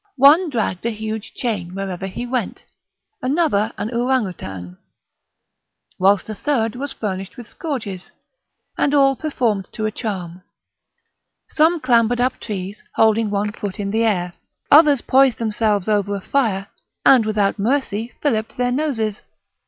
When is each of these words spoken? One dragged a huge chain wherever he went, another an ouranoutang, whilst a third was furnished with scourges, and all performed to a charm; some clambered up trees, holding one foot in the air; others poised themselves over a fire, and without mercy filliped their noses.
One 0.17 0.49
dragged 0.49 0.83
a 0.83 0.89
huge 0.89 1.35
chain 1.35 1.75
wherever 1.75 2.07
he 2.07 2.25
went, 2.25 2.65
another 3.21 3.71
an 3.77 3.91
ouranoutang, 3.91 4.77
whilst 5.99 6.27
a 6.27 6.33
third 6.33 6.75
was 6.75 6.91
furnished 6.91 7.37
with 7.37 7.45
scourges, 7.47 8.09
and 8.79 8.95
all 8.95 9.15
performed 9.15 9.67
to 9.73 9.85
a 9.85 9.91
charm; 9.91 10.41
some 11.49 11.79
clambered 11.79 12.19
up 12.19 12.39
trees, 12.39 12.83
holding 12.95 13.29
one 13.29 13.51
foot 13.51 13.79
in 13.79 13.91
the 13.91 14.03
air; 14.03 14.33
others 14.71 15.01
poised 15.01 15.37
themselves 15.37 15.87
over 15.87 16.15
a 16.15 16.19
fire, 16.21 16.65
and 17.05 17.23
without 17.23 17.59
mercy 17.59 18.11
filliped 18.23 18.57
their 18.57 18.71
noses. 18.71 19.21